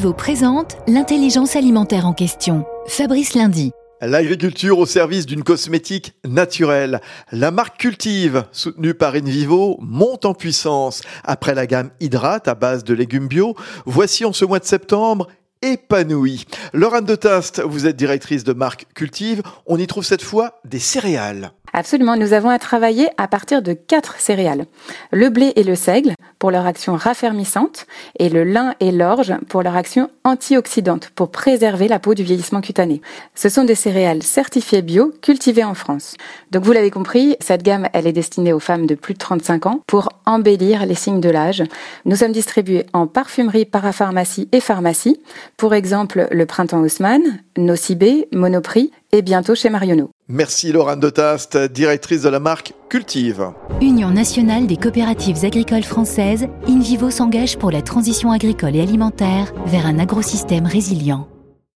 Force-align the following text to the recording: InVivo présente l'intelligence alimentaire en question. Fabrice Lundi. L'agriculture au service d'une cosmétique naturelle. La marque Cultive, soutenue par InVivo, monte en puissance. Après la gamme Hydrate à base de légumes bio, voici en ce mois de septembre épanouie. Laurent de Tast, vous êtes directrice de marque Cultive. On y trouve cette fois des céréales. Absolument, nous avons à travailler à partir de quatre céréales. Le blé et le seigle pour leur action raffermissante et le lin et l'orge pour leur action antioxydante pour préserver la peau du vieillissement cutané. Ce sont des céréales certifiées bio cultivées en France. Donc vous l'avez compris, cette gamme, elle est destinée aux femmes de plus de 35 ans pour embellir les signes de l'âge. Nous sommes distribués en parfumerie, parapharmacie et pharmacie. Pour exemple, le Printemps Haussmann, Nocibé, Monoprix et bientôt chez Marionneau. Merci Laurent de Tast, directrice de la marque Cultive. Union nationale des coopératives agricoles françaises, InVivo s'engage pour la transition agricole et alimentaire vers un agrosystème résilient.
InVivo 0.00 0.14
présente 0.14 0.78
l'intelligence 0.88 1.56
alimentaire 1.56 2.06
en 2.06 2.14
question. 2.14 2.64
Fabrice 2.86 3.34
Lundi. 3.34 3.72
L'agriculture 4.00 4.78
au 4.78 4.86
service 4.86 5.26
d'une 5.26 5.42
cosmétique 5.42 6.14
naturelle. 6.24 7.02
La 7.32 7.50
marque 7.50 7.76
Cultive, 7.76 8.44
soutenue 8.50 8.94
par 8.94 9.14
InVivo, 9.14 9.76
monte 9.82 10.24
en 10.24 10.32
puissance. 10.32 11.02
Après 11.22 11.54
la 11.54 11.66
gamme 11.66 11.90
Hydrate 12.00 12.48
à 12.48 12.54
base 12.54 12.82
de 12.82 12.94
légumes 12.94 13.28
bio, 13.28 13.54
voici 13.84 14.24
en 14.24 14.32
ce 14.32 14.46
mois 14.46 14.58
de 14.58 14.64
septembre 14.64 15.28
épanouie. 15.60 16.46
Laurent 16.72 17.02
de 17.02 17.14
Tast, 17.14 17.60
vous 17.60 17.86
êtes 17.86 17.96
directrice 17.96 18.44
de 18.44 18.54
marque 18.54 18.86
Cultive. 18.94 19.42
On 19.66 19.76
y 19.76 19.86
trouve 19.86 20.04
cette 20.04 20.22
fois 20.22 20.60
des 20.64 20.78
céréales. 20.78 21.52
Absolument, 21.72 22.16
nous 22.16 22.32
avons 22.32 22.50
à 22.50 22.58
travailler 22.58 23.08
à 23.16 23.28
partir 23.28 23.62
de 23.62 23.72
quatre 23.72 24.18
céréales. 24.18 24.66
Le 25.12 25.28
blé 25.28 25.52
et 25.56 25.62
le 25.62 25.74
seigle 25.74 26.14
pour 26.38 26.50
leur 26.50 26.66
action 26.66 26.96
raffermissante 26.96 27.86
et 28.18 28.28
le 28.28 28.44
lin 28.44 28.74
et 28.80 28.92
l'orge 28.92 29.34
pour 29.48 29.62
leur 29.62 29.76
action 29.76 30.10
antioxydante 30.24 31.10
pour 31.10 31.30
préserver 31.30 31.86
la 31.86 31.98
peau 31.98 32.14
du 32.14 32.22
vieillissement 32.22 32.60
cutané. 32.60 33.00
Ce 33.34 33.48
sont 33.48 33.64
des 33.64 33.74
céréales 33.74 34.22
certifiées 34.22 34.82
bio 34.82 35.12
cultivées 35.22 35.64
en 35.64 35.74
France. 35.74 36.16
Donc 36.50 36.64
vous 36.64 36.72
l'avez 36.72 36.90
compris, 36.90 37.36
cette 37.40 37.62
gamme, 37.62 37.88
elle 37.92 38.06
est 38.06 38.12
destinée 38.12 38.52
aux 38.52 38.60
femmes 38.60 38.86
de 38.86 38.94
plus 38.94 39.14
de 39.14 39.18
35 39.18 39.66
ans 39.66 39.80
pour 39.86 40.08
embellir 40.26 40.86
les 40.86 40.94
signes 40.94 41.20
de 41.20 41.30
l'âge. 41.30 41.62
Nous 42.04 42.16
sommes 42.16 42.32
distribués 42.32 42.86
en 42.92 43.06
parfumerie, 43.06 43.64
parapharmacie 43.64 44.48
et 44.52 44.60
pharmacie. 44.60 45.20
Pour 45.56 45.74
exemple, 45.74 46.26
le 46.30 46.46
Printemps 46.46 46.80
Haussmann, 46.80 47.22
Nocibé, 47.56 48.28
Monoprix 48.32 48.90
et 49.12 49.22
bientôt 49.22 49.54
chez 49.54 49.70
Marionneau. 49.70 50.10
Merci 50.32 50.70
Laurent 50.70 50.96
de 50.96 51.10
Tast, 51.10 51.56
directrice 51.56 52.22
de 52.22 52.28
la 52.28 52.38
marque 52.38 52.72
Cultive. 52.88 53.50
Union 53.80 54.12
nationale 54.12 54.68
des 54.68 54.76
coopératives 54.76 55.44
agricoles 55.44 55.82
françaises, 55.82 56.46
InVivo 56.68 57.10
s'engage 57.10 57.58
pour 57.58 57.72
la 57.72 57.82
transition 57.82 58.30
agricole 58.30 58.76
et 58.76 58.80
alimentaire 58.80 59.52
vers 59.66 59.86
un 59.86 59.98
agrosystème 59.98 60.66
résilient. 60.66 61.26